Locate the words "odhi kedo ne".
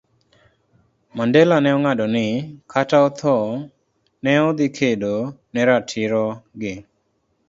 4.47-5.61